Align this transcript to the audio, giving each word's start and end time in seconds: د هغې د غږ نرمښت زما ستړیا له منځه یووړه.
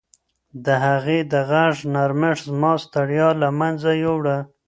د 0.65 0.67
هغې 0.85 1.19
د 1.31 1.33
غږ 1.49 1.75
نرمښت 1.93 2.43
زما 2.51 2.71
ستړیا 2.83 3.29
له 3.41 3.49
منځه 3.59 3.91
یووړه. 4.03 4.37